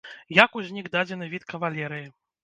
Як 0.35 0.55
узнік 0.59 0.87
дадзены 0.95 1.27
від 1.33 1.45
кавалерыі? 1.53 2.09